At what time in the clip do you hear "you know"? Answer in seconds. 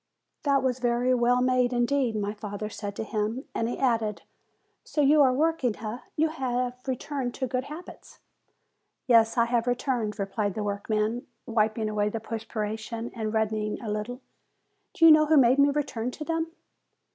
15.05-15.27